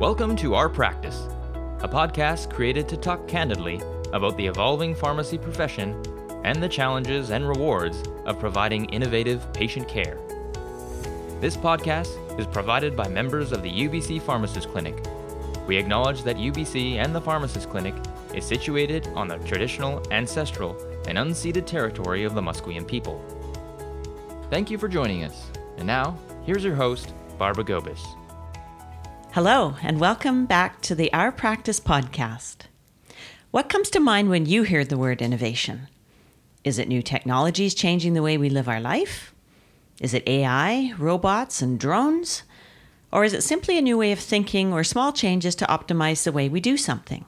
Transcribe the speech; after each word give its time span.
Welcome 0.00 0.34
to 0.36 0.54
Our 0.54 0.70
Practice, 0.70 1.28
a 1.80 1.86
podcast 1.86 2.50
created 2.50 2.88
to 2.88 2.96
talk 2.96 3.28
candidly 3.28 3.82
about 4.14 4.34
the 4.38 4.46
evolving 4.46 4.94
pharmacy 4.94 5.36
profession 5.36 5.94
and 6.42 6.62
the 6.62 6.70
challenges 6.70 7.28
and 7.28 7.46
rewards 7.46 8.02
of 8.24 8.40
providing 8.40 8.86
innovative 8.86 9.52
patient 9.52 9.86
care. 9.88 10.18
This 11.42 11.54
podcast 11.54 12.16
is 12.40 12.46
provided 12.46 12.96
by 12.96 13.08
members 13.08 13.52
of 13.52 13.62
the 13.62 13.70
UBC 13.70 14.22
Pharmacist 14.22 14.70
Clinic. 14.70 15.04
We 15.66 15.76
acknowledge 15.76 16.22
that 16.22 16.38
UBC 16.38 16.94
and 16.94 17.14
the 17.14 17.20
Pharmacist 17.20 17.68
Clinic 17.68 17.94
is 18.32 18.46
situated 18.46 19.06
on 19.08 19.28
the 19.28 19.36
traditional, 19.40 20.02
ancestral, 20.10 20.78
and 21.08 21.18
unceded 21.18 21.66
territory 21.66 22.24
of 22.24 22.34
the 22.34 22.40
Musqueam 22.40 22.88
people. 22.88 23.22
Thank 24.48 24.70
you 24.70 24.78
for 24.78 24.88
joining 24.88 25.24
us. 25.24 25.50
And 25.76 25.86
now, 25.86 26.16
here's 26.46 26.64
your 26.64 26.74
host, 26.74 27.12
Barbara 27.36 27.64
Gobis. 27.64 28.16
Hello, 29.32 29.76
and 29.80 30.00
welcome 30.00 30.44
back 30.44 30.80
to 30.80 30.92
the 30.92 31.12
Our 31.12 31.30
Practice 31.30 31.78
podcast. 31.78 32.62
What 33.52 33.68
comes 33.68 33.88
to 33.90 34.00
mind 34.00 34.28
when 34.28 34.44
you 34.44 34.64
hear 34.64 34.84
the 34.84 34.98
word 34.98 35.22
innovation? 35.22 35.86
Is 36.64 36.80
it 36.80 36.88
new 36.88 37.00
technologies 37.00 37.72
changing 37.72 38.14
the 38.14 38.24
way 38.24 38.36
we 38.36 38.50
live 38.50 38.68
our 38.68 38.80
life? 38.80 39.32
Is 40.00 40.14
it 40.14 40.26
AI, 40.26 40.94
robots, 40.98 41.62
and 41.62 41.78
drones? 41.78 42.42
Or 43.12 43.22
is 43.22 43.32
it 43.32 43.44
simply 43.44 43.78
a 43.78 43.82
new 43.82 43.96
way 43.96 44.10
of 44.10 44.18
thinking 44.18 44.72
or 44.72 44.82
small 44.82 45.12
changes 45.12 45.54
to 45.56 45.66
optimize 45.66 46.24
the 46.24 46.32
way 46.32 46.48
we 46.48 46.60
do 46.60 46.76
something? 46.76 47.24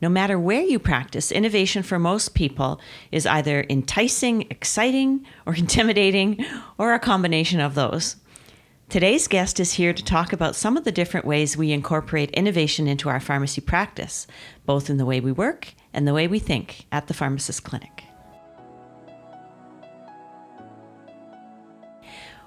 No 0.00 0.08
matter 0.08 0.38
where 0.38 0.62
you 0.62 0.78
practice, 0.78 1.32
innovation 1.32 1.82
for 1.82 1.98
most 1.98 2.32
people 2.32 2.80
is 3.10 3.26
either 3.26 3.66
enticing, 3.68 4.42
exciting, 4.50 5.26
or 5.46 5.54
intimidating, 5.56 6.46
or 6.78 6.94
a 6.94 7.00
combination 7.00 7.58
of 7.58 7.74
those. 7.74 8.14
Today's 8.90 9.28
guest 9.28 9.60
is 9.60 9.74
here 9.74 9.92
to 9.92 10.02
talk 10.02 10.32
about 10.32 10.56
some 10.56 10.76
of 10.76 10.82
the 10.82 10.90
different 10.90 11.24
ways 11.24 11.56
we 11.56 11.70
incorporate 11.70 12.32
innovation 12.32 12.88
into 12.88 13.08
our 13.08 13.20
pharmacy 13.20 13.60
practice, 13.60 14.26
both 14.66 14.90
in 14.90 14.96
the 14.96 15.06
way 15.06 15.20
we 15.20 15.30
work 15.30 15.74
and 15.94 16.08
the 16.08 16.12
way 16.12 16.26
we 16.26 16.40
think 16.40 16.86
at 16.90 17.06
the 17.06 17.14
pharmacist 17.14 17.62
clinic. 17.62 18.02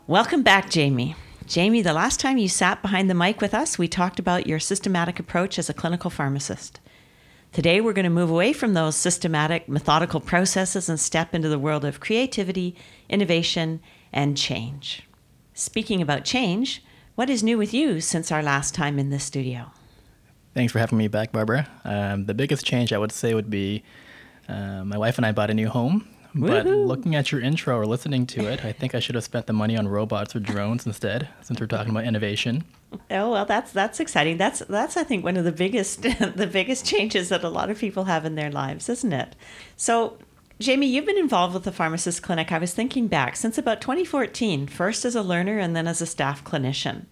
Welcome 0.06 0.44
back, 0.44 0.70
Jamie. 0.70 1.16
Jamie, 1.46 1.82
the 1.82 1.94
last 1.94 2.20
time 2.20 2.38
you 2.38 2.50
sat 2.50 2.82
behind 2.82 3.10
the 3.10 3.16
mic 3.16 3.40
with 3.40 3.54
us, 3.54 3.78
we 3.78 3.88
talked 3.88 4.20
about 4.20 4.46
your 4.46 4.60
systematic 4.60 5.22
approach 5.22 5.58
as 5.58 5.70
a 5.70 5.74
clinical 5.74 6.10
pharmacist. 6.10 6.82
Today, 7.54 7.80
we're 7.80 7.94
going 7.94 8.04
to 8.04 8.10
move 8.10 8.30
away 8.30 8.52
from 8.52 8.74
those 8.74 8.98
systematic, 8.98 9.70
methodical 9.70 10.20
processes 10.20 10.90
and 10.90 11.00
step 11.00 11.34
into 11.34 11.48
the 11.48 11.58
world 11.58 11.86
of 11.86 12.02
creativity, 12.02 12.76
innovation, 13.08 13.80
and 14.12 14.36
change. 14.36 15.08
Speaking 15.54 16.02
about 16.02 16.26
change, 16.26 16.84
what 17.16 17.30
is 17.30 17.44
new 17.44 17.58
with 17.58 17.74
you 17.74 18.02
since 18.02 18.32
our 18.32 18.42
last 18.42 18.74
time 18.74 18.98
in 18.98 19.10
this 19.10 19.24
studio? 19.24 19.72
Thanks 20.54 20.72
for 20.74 20.80
having 20.80 20.98
me 20.98 21.08
back, 21.08 21.32
Barbara. 21.32 21.68
Um, 21.84 22.26
the 22.26 22.34
biggest 22.34 22.66
change 22.66 22.92
I 22.92 22.98
would 22.98 23.12
say 23.12 23.34
would 23.34 23.50
be 23.50 23.84
uh, 24.48 24.84
my 24.84 24.98
wife 24.98 25.18
and 25.18 25.26
I 25.26 25.32
bought 25.32 25.50
a 25.50 25.54
new 25.54 25.70
home. 25.70 26.08
But 26.36 26.66
looking 26.66 27.14
at 27.14 27.32
your 27.32 27.42
intro 27.42 27.78
or 27.78 27.86
listening 27.86 28.26
to 28.28 28.48
it, 28.52 28.66
I 28.66 28.72
think 28.72 28.96
I 28.96 29.00
should 29.00 29.14
have 29.14 29.24
spent 29.24 29.46
the 29.46 29.54
money 29.54 29.78
on 29.78 29.88
robots 29.88 30.36
or 30.36 30.40
drones 30.40 30.86
instead, 30.88 31.30
since 31.42 31.60
we're 31.60 31.68
talking 31.68 31.92
about 31.92 32.06
innovation. 32.06 32.64
Oh 33.12 33.32
well, 33.32 33.46
that's 33.46 33.72
that's 33.72 34.00
exciting. 34.00 34.38
That's 34.38 34.60
that's 34.62 34.98
I 34.98 35.04
think 35.04 35.24
one 35.24 35.38
of 35.38 35.44
the 35.44 35.52
biggest 35.52 36.02
the 36.36 36.50
biggest 36.52 36.88
changes 36.88 37.30
that 37.30 37.44
a 37.44 37.50
lot 37.50 37.70
of 37.70 37.78
people 37.78 38.06
have 38.06 38.26
in 38.26 38.34
their 38.34 38.50
lives, 38.52 38.90
isn't 38.90 39.14
it? 39.14 39.36
So, 39.78 40.18
Jamie, 40.64 40.88
you've 40.88 41.06
been 41.06 41.18
involved 41.18 41.54
with 41.54 41.66
the 41.66 41.74
pharmacist 41.74 42.24
clinic. 42.24 42.50
I 42.50 42.58
was 42.58 42.74
thinking 42.74 43.10
back 43.10 43.36
since 43.36 43.58
about 43.58 43.82
2014, 43.82 44.68
first 44.68 45.04
as 45.04 45.14
a 45.14 45.22
learner 45.22 45.60
and 45.60 45.76
then 45.76 45.88
as 45.88 46.02
a 46.02 46.06
staff 46.06 46.42
clinician. 46.46 47.04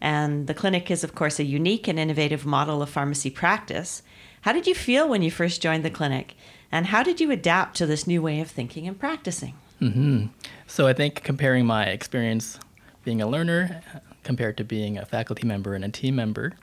And 0.00 0.46
the 0.46 0.54
clinic 0.54 0.90
is, 0.90 1.04
of 1.04 1.14
course, 1.14 1.38
a 1.38 1.44
unique 1.44 1.86
and 1.86 1.98
innovative 1.98 2.46
model 2.46 2.80
of 2.80 2.88
pharmacy 2.88 3.28
practice. 3.28 4.02
How 4.40 4.54
did 4.54 4.66
you 4.66 4.74
feel 4.74 5.06
when 5.06 5.20
you 5.20 5.30
first 5.30 5.60
joined 5.60 5.84
the 5.84 5.90
clinic? 5.90 6.34
And 6.72 6.86
how 6.86 7.02
did 7.02 7.20
you 7.20 7.30
adapt 7.30 7.76
to 7.76 7.84
this 7.84 8.06
new 8.06 8.22
way 8.22 8.40
of 8.40 8.50
thinking 8.50 8.88
and 8.88 8.98
practicing? 8.98 9.52
hmm 9.80 10.26
So 10.66 10.86
I 10.86 10.94
think 10.94 11.22
comparing 11.22 11.66
my 11.66 11.84
experience 11.84 12.58
being 13.04 13.20
a 13.20 13.26
learner 13.26 13.82
uh, 13.94 13.98
compared 14.22 14.56
to 14.56 14.64
being 14.64 14.96
a 14.96 15.04
faculty 15.04 15.46
member 15.46 15.74
and 15.74 15.84
a 15.84 15.90
team 15.90 16.16
member, 16.16 16.54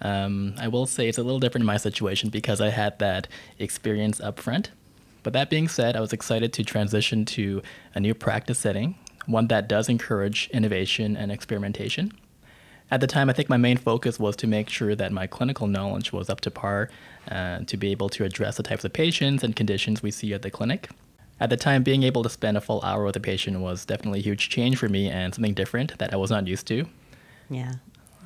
um, 0.00 0.54
I 0.58 0.68
will 0.68 0.86
say 0.86 1.08
it's 1.08 1.18
a 1.18 1.22
little 1.22 1.40
different 1.40 1.64
in 1.64 1.66
my 1.66 1.76
situation 1.76 2.30
because 2.30 2.58
I 2.58 2.70
had 2.70 2.98
that 3.00 3.28
experience 3.58 4.18
up 4.18 4.40
front. 4.40 4.70
But 5.28 5.34
that 5.34 5.50
being 5.50 5.68
said, 5.68 5.94
I 5.94 6.00
was 6.00 6.14
excited 6.14 6.54
to 6.54 6.64
transition 6.64 7.26
to 7.26 7.60
a 7.94 8.00
new 8.00 8.14
practice 8.14 8.58
setting, 8.58 8.94
one 9.26 9.48
that 9.48 9.68
does 9.68 9.90
encourage 9.90 10.48
innovation 10.54 11.18
and 11.18 11.30
experimentation. 11.30 12.12
At 12.90 13.02
the 13.02 13.06
time, 13.06 13.28
I 13.28 13.34
think 13.34 13.50
my 13.50 13.58
main 13.58 13.76
focus 13.76 14.18
was 14.18 14.36
to 14.36 14.46
make 14.46 14.70
sure 14.70 14.94
that 14.94 15.12
my 15.12 15.26
clinical 15.26 15.66
knowledge 15.66 16.14
was 16.14 16.30
up 16.30 16.40
to 16.40 16.50
par 16.50 16.88
uh, 17.30 17.58
to 17.58 17.76
be 17.76 17.90
able 17.90 18.08
to 18.08 18.24
address 18.24 18.56
the 18.56 18.62
types 18.62 18.86
of 18.86 18.94
patients 18.94 19.44
and 19.44 19.54
conditions 19.54 20.02
we 20.02 20.10
see 20.10 20.32
at 20.32 20.40
the 20.40 20.50
clinic. 20.50 20.88
At 21.38 21.50
the 21.50 21.58
time, 21.58 21.82
being 21.82 22.04
able 22.04 22.22
to 22.22 22.30
spend 22.30 22.56
a 22.56 22.62
full 22.62 22.80
hour 22.80 23.04
with 23.04 23.16
a 23.16 23.20
patient 23.20 23.60
was 23.60 23.84
definitely 23.84 24.20
a 24.20 24.22
huge 24.22 24.48
change 24.48 24.78
for 24.78 24.88
me 24.88 25.10
and 25.10 25.34
something 25.34 25.52
different 25.52 25.98
that 25.98 26.14
I 26.14 26.16
was 26.16 26.30
not 26.30 26.46
used 26.46 26.66
to. 26.68 26.86
Yeah. 27.50 27.74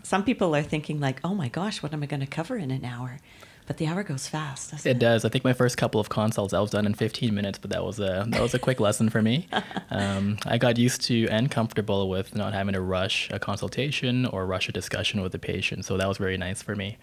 Some 0.05 0.23
people 0.23 0.55
are 0.55 0.63
thinking 0.63 1.01
like, 1.01 1.19
"Oh 1.25 1.35
my 1.35 1.49
gosh, 1.49 1.83
what 1.83 1.93
am 1.93 2.05
I 2.05 2.07
going 2.07 2.21
to 2.21 2.27
cover 2.27 2.57
in 2.57 2.71
an 2.71 2.85
hour?" 2.85 3.19
But 3.67 3.77
the 3.77 3.87
hour 3.87 4.03
goes 4.03 4.27
fast. 4.27 4.73
It 4.73 4.87
it, 4.87 4.99
does. 4.99 5.25
I 5.25 5.29
think 5.29 5.45
my 5.45 5.53
first 5.53 5.77
couple 5.77 6.01
of 6.01 6.09
consults 6.09 6.53
I 6.53 6.61
was 6.61 6.71
done 6.71 6.85
in 6.85 6.95
15 6.95 7.33
minutes, 7.35 7.59
but 7.59 7.71
that 7.71 7.85
was 7.85 8.01
a 8.01 8.25
that 8.29 8.41
was 8.41 8.55
a 8.55 8.59
quick 8.59 8.81
lesson 8.81 9.09
for 9.09 9.23
me. 9.23 9.49
Um, 9.91 10.39
I 10.47 10.57
got 10.57 10.79
used 10.79 11.03
to 11.03 11.29
and 11.29 11.51
comfortable 11.51 12.09
with 12.09 12.35
not 12.35 12.55
having 12.55 12.73
to 12.73 12.81
rush 12.81 13.29
a 13.31 13.39
consultation 13.39 14.25
or 14.25 14.47
rush 14.47 14.67
a 14.71 14.73
discussion 14.73 15.21
with 15.21 15.33
the 15.33 15.39
patient, 15.39 15.85
so 15.85 15.99
that 15.99 16.09
was 16.09 16.17
very 16.17 16.39
nice 16.39 16.63
for 16.63 16.75
me. 16.75 16.97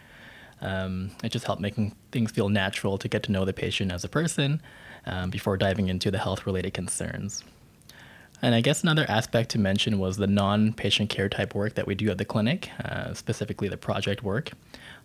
Um, 0.60 1.12
it 1.24 1.30
just 1.32 1.46
helped 1.46 1.62
making 1.62 1.96
things 2.12 2.32
feel 2.32 2.50
natural 2.50 2.98
to 2.98 3.08
get 3.08 3.22
to 3.24 3.32
know 3.32 3.46
the 3.46 3.54
patient 3.54 3.92
as 3.92 4.04
a 4.04 4.10
person 4.10 4.60
um, 5.06 5.30
before 5.30 5.56
diving 5.56 5.88
into 5.88 6.10
the 6.10 6.18
health-related 6.18 6.74
concerns. 6.74 7.44
And 8.42 8.56
I 8.56 8.62
guess 8.62 8.84
another 8.84 9.06
aspect 9.10 9.52
to 9.52 9.60
mention 9.60 10.00
was 10.00 10.18
the 10.18 10.28
non 10.28 10.74
patient 10.74 11.10
care 11.10 11.30
type 11.30 11.54
work 11.54 11.76
that 11.76 11.86
we 11.86 11.96
do 11.96 12.10
at 12.10 12.18
the 12.18 12.26
clinic, 12.26 12.72
uh, 12.84 13.14
specifically 13.14 13.68
the 13.68 13.78
project 13.78 14.24
work. 14.24 14.52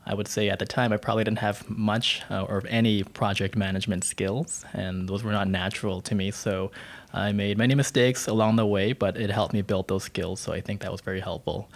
I 0.07 0.15
would 0.15 0.29
say 0.29 0.51
at 0.51 0.59
the 0.59 0.67
time 0.67 0.93
I 0.93 0.97
probably 0.97 1.25
didn't 1.25 1.39
have 1.39 1.69
much 1.69 2.23
uh, 2.31 2.43
or 2.43 2.63
any 2.69 3.03
project 3.03 3.57
management 3.57 4.05
skills, 4.05 4.65
and 4.73 5.09
those 5.09 5.25
were 5.25 5.33
not 5.33 5.49
natural 5.49 6.01
to 6.03 6.15
me. 6.15 6.31
So 6.31 6.71
I 7.13 7.33
made 7.33 7.57
many 7.59 7.75
mistakes 7.75 8.27
along 8.27 8.57
the 8.57 8.67
way, 8.67 8.93
but 8.93 9.17
it 9.17 9.31
helped 9.31 9.55
me 9.55 9.63
build 9.63 9.89
those 9.89 10.05
skills. 10.05 10.41
So 10.41 10.53
I 10.53 10.61
think 10.61 10.81
that 10.83 10.93
was 10.93 11.01
very 11.01 11.21
helpful. 11.21 11.71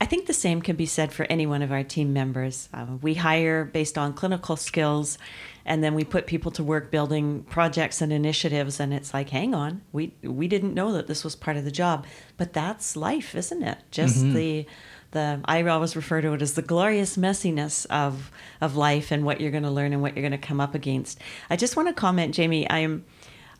I 0.00 0.06
think 0.06 0.26
the 0.26 0.34
same 0.34 0.60
can 0.60 0.76
be 0.76 0.86
said 0.86 1.12
for 1.12 1.24
any 1.30 1.46
one 1.46 1.62
of 1.62 1.70
our 1.70 1.84
team 1.84 2.12
members. 2.12 2.68
Uh, 2.74 2.86
we 3.00 3.14
hire 3.14 3.64
based 3.64 3.96
on 3.96 4.12
clinical 4.12 4.56
skills, 4.56 5.18
and 5.64 5.84
then 5.84 5.94
we 5.94 6.04
put 6.04 6.26
people 6.26 6.50
to 6.52 6.64
work 6.64 6.90
building 6.90 7.44
projects 7.44 8.02
and 8.02 8.12
initiatives. 8.12 8.80
And 8.80 8.92
it's 8.92 9.14
like, 9.14 9.30
hang 9.30 9.54
on, 9.54 9.82
we 9.92 10.12
we 10.22 10.48
didn't 10.48 10.74
know 10.74 10.92
that 10.92 11.06
this 11.06 11.22
was 11.22 11.36
part 11.36 11.56
of 11.56 11.64
the 11.64 11.70
job, 11.70 12.06
but 12.36 12.52
that's 12.52 12.96
life, 12.96 13.34
isn't 13.34 13.62
it? 13.62 13.78
Just 13.90 14.20
the 14.34 14.66
the 15.14 15.40
I 15.46 15.62
always 15.62 15.96
refer 15.96 16.20
to 16.20 16.34
it 16.34 16.42
as 16.42 16.54
the 16.54 16.62
glorious 16.62 17.16
messiness 17.16 17.86
of 17.86 18.30
of 18.60 18.76
life 18.76 19.10
and 19.10 19.24
what 19.24 19.40
you're 19.40 19.50
going 19.50 19.62
to 19.64 19.70
learn 19.70 19.94
and 19.94 20.02
what 20.02 20.14
you're 20.14 20.28
going 20.28 20.38
to 20.38 20.46
come 20.46 20.60
up 20.60 20.74
against. 20.74 21.18
I 21.48 21.56
just 21.56 21.76
want 21.76 21.88
to 21.88 21.94
comment, 21.94 22.34
Jamie. 22.34 22.70
I'm 22.70 23.06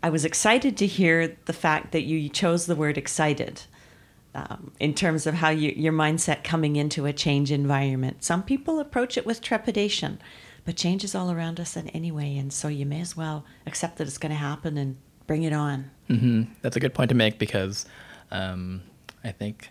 I 0.03 0.11
was 0.11 0.27
excited 0.27 0.77
to 0.77 0.87
hear 0.87 1.35
the 1.47 1.55
fact 1.55 1.93
that 1.93 2.03
you 2.03 2.29
chose 2.29 2.67
the 2.67 2.77
word 2.77 2.99
excited 2.99 3.63
um, 4.35 4.73
in 4.79 4.93
terms 4.93 5.27
of 5.27 5.35
how 5.35 5.49
you, 5.49 5.73
your 5.75 5.95
mindset 5.95 6.45
coming 6.45 6.77
into 6.77 7.07
a 7.07 7.13
change 7.13 7.51
environment. 7.51 8.23
Some 8.23 8.43
people 8.43 8.81
approach 8.81 9.17
it 9.17 9.25
with 9.25 9.41
trepidation, 9.41 10.21
but 10.67 10.77
change 10.77 11.05
is 11.05 11.15
all 11.15 11.31
around 11.31 11.59
us 11.59 11.77
in 11.77 11.89
anyway, 11.89 12.37
and 12.37 12.53
so 12.53 12.69
you 12.69 12.85
may 12.85 13.01
as 13.01 13.17
well 13.17 13.47
accept 13.67 13.97
that 13.97 14.07
it's 14.07 14.19
going 14.19 14.31
to 14.31 14.37
happen 14.37 14.77
and 14.77 14.97
bring 15.27 15.43
it 15.43 15.53
on. 15.53 15.91
hmm 16.09 16.43
That's 16.63 16.77
a 16.77 16.81
good 16.81 16.93
point 16.93 17.09
to 17.09 17.15
make 17.15 17.39
because 17.39 17.87
um, 18.31 18.83
I 19.23 19.31
think 19.33 19.71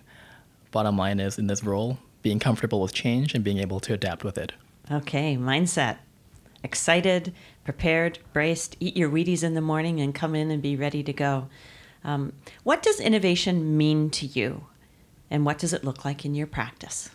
bottom 0.74 0.98
line 0.98 1.22
is 1.22 1.40
in 1.40 1.48
this 1.48 1.64
role, 1.64 2.00
being 2.22 2.40
comfortable 2.40 2.82
with 2.82 2.94
change 2.94 3.34
and 3.34 3.44
being 3.44 3.60
able 3.60 3.80
to 3.80 3.94
adapt 3.94 4.26
with 4.26 4.38
it. 4.38 4.52
Okay, 4.92 5.38
mindset. 5.38 6.00
Excited, 6.64 7.34
prepared, 7.64 8.20
braced, 8.34 8.76
eat 8.80 8.98
your 8.98 9.10
Wheaties 9.10 9.44
in 9.44 9.54
the 9.54 9.62
morning 9.62 10.02
and 10.02 10.14
come 10.14 10.36
in 10.36 10.52
and 10.52 10.62
be 10.62 10.76
ready 10.76 11.04
to 11.04 11.14
go. 11.14 11.48
Um, 12.04 12.34
what 12.64 12.84
does 12.84 13.00
innovation 13.00 13.78
mean 13.78 14.10
to 14.12 14.26
you? 14.26 14.66
And 15.30 15.46
what 15.46 15.58
does 15.58 15.74
it 15.74 15.84
look 15.84 16.04
like 16.04 16.26
in 16.26 16.36
your 16.36 16.48
practice? 16.48 17.10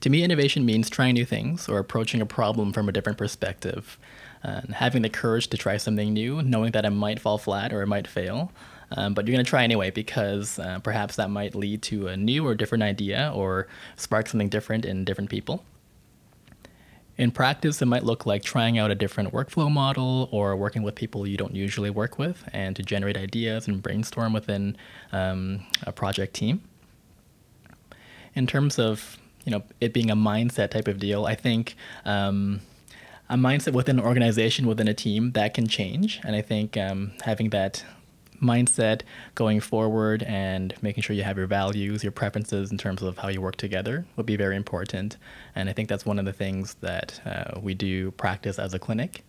To 0.00 0.10
me, 0.10 0.22
innovation 0.22 0.64
means 0.64 0.88
trying 0.88 1.14
new 1.14 1.24
things 1.24 1.68
or 1.68 1.78
approaching 1.78 2.20
a 2.20 2.26
problem 2.26 2.72
from 2.72 2.88
a 2.88 2.92
different 2.92 3.18
perspective. 3.18 3.98
And 4.42 4.74
having 4.74 5.02
the 5.02 5.08
courage 5.08 5.48
to 5.48 5.56
try 5.56 5.76
something 5.76 6.12
new, 6.12 6.42
knowing 6.42 6.70
that 6.72 6.84
it 6.84 6.90
might 6.90 7.18
fall 7.18 7.38
flat 7.38 7.72
or 7.72 7.82
it 7.82 7.88
might 7.88 8.06
fail, 8.06 8.52
um, 8.92 9.14
but 9.14 9.26
you're 9.26 9.34
going 9.34 9.44
to 9.44 9.48
try 9.48 9.64
anyway 9.64 9.90
because 9.90 10.58
uh, 10.58 10.78
perhaps 10.80 11.16
that 11.16 11.30
might 11.30 11.54
lead 11.54 11.82
to 11.82 12.08
a 12.08 12.16
new 12.16 12.46
or 12.46 12.54
different 12.54 12.82
idea 12.84 13.32
or 13.34 13.68
spark 13.96 14.28
something 14.28 14.48
different 14.48 14.84
in 14.84 15.04
different 15.04 15.30
people. 15.30 15.64
In 17.16 17.32
practice, 17.32 17.82
it 17.82 17.86
might 17.86 18.04
look 18.04 18.26
like 18.26 18.44
trying 18.44 18.78
out 18.78 18.92
a 18.92 18.94
different 18.94 19.32
workflow 19.32 19.70
model 19.70 20.28
or 20.30 20.54
working 20.56 20.84
with 20.84 20.94
people 20.94 21.26
you 21.26 21.36
don't 21.36 21.54
usually 21.54 21.90
work 21.90 22.16
with 22.18 22.48
and 22.52 22.76
to 22.76 22.82
generate 22.82 23.16
ideas 23.16 23.66
and 23.66 23.82
brainstorm 23.82 24.32
within 24.32 24.76
um, 25.10 25.66
a 25.82 25.90
project 25.90 26.34
team. 26.34 26.62
In 28.34 28.46
terms 28.46 28.78
of 28.78 29.18
you 29.48 29.52
know, 29.52 29.62
it 29.80 29.94
being 29.94 30.10
a 30.10 30.16
mindset 30.16 30.70
type 30.70 30.88
of 30.88 30.98
deal. 30.98 31.24
I 31.24 31.34
think 31.34 31.74
um, 32.04 32.60
a 33.30 33.36
mindset 33.36 33.72
within 33.72 33.98
an 33.98 34.04
organization, 34.04 34.66
within 34.66 34.88
a 34.88 34.92
team, 34.92 35.32
that 35.32 35.54
can 35.54 35.66
change. 35.66 36.20
And 36.22 36.36
I 36.36 36.42
think 36.42 36.76
um, 36.76 37.12
having 37.24 37.48
that 37.48 37.82
mindset 38.40 39.02
going 39.34 39.60
forward 39.60 40.22
and 40.22 40.74
making 40.82 41.02
sure 41.02 41.14
you 41.14 41.22
have 41.22 41.36
your 41.36 41.46
values, 41.46 42.02
your 42.02 42.12
preferences 42.12 42.70
in 42.70 42.78
terms 42.78 43.02
of 43.02 43.18
how 43.18 43.28
you 43.28 43.40
work 43.40 43.56
together 43.56 44.06
would 44.16 44.26
be 44.26 44.36
very 44.36 44.56
important. 44.56 45.16
And 45.54 45.68
I 45.68 45.72
think 45.72 45.88
that's 45.88 46.06
one 46.06 46.18
of 46.18 46.24
the 46.24 46.32
things 46.32 46.74
that 46.80 47.20
uh, 47.24 47.60
we 47.60 47.74
do 47.74 48.10
practice 48.12 48.58
as 48.58 48.74
a 48.74 48.78
clinic. 48.78 49.24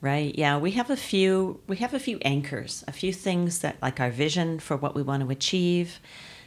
Right. 0.00 0.36
Yeah, 0.36 0.58
we 0.58 0.72
have 0.72 0.90
a 0.90 0.96
few 0.96 1.60
we 1.66 1.76
have 1.78 1.94
a 1.94 1.98
few 1.98 2.18
anchors, 2.18 2.84
a 2.86 2.92
few 2.92 3.12
things 3.12 3.60
that 3.60 3.76
like 3.80 4.00
our 4.00 4.10
vision 4.10 4.60
for 4.60 4.76
what 4.76 4.94
we 4.94 5.02
want 5.02 5.22
to 5.22 5.30
achieve, 5.30 5.98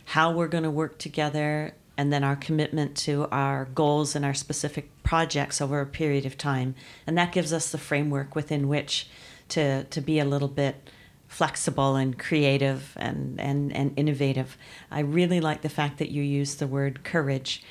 how 0.05 0.31
we're 0.31 0.47
going 0.47 0.63
to 0.63 0.71
work 0.71 0.99
together, 0.99 1.73
and 1.97 2.13
then 2.13 2.23
our 2.23 2.35
commitment 2.35 2.95
to 2.97 3.27
our 3.31 3.65
goals 3.65 4.15
and 4.15 4.23
our 4.23 4.35
specific 4.35 4.91
projects 5.01 5.59
over 5.59 5.81
a 5.81 5.87
period 5.87 6.25
of 6.25 6.37
time. 6.37 6.75
And 7.07 7.17
that 7.17 7.31
gives 7.31 7.51
us 7.51 7.71
the 7.71 7.79
framework 7.79 8.35
within 8.35 8.67
which 8.67 9.09
to 9.49 9.85
to 9.85 10.01
be 10.01 10.19
a 10.19 10.25
little 10.25 10.47
bit 10.47 10.89
flexible 11.27 11.95
and 11.95 12.17
creative 12.17 12.93
and, 12.95 13.39
and, 13.39 13.75
and 13.75 13.93
innovative. 13.97 14.57
I 14.89 15.01
really 15.01 15.39
like 15.39 15.61
the 15.61 15.69
fact 15.69 15.97
that 15.99 16.09
you 16.09 16.23
use 16.23 16.55
the 16.55 16.67
word 16.67 17.03
courage. 17.03 17.63